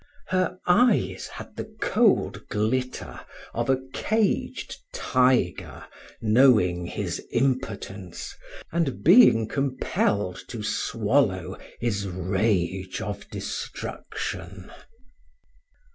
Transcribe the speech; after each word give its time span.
Her 0.29 0.57
eyes 0.65 1.27
had 1.27 1.55
the 1.55 1.75
cold 1.79 2.47
glitter 2.49 3.19
of 3.53 3.69
a 3.69 3.79
caged 3.93 4.79
tiger, 4.91 5.85
knowing 6.23 6.87
his 6.87 7.21
impotence 7.31 8.33
and 8.71 9.03
being 9.03 9.47
compelled 9.47 10.43
to 10.47 10.63
swallow 10.63 11.55
his 11.79 12.07
rage 12.07 12.99
of 12.99 13.29
destruction. 13.29 14.71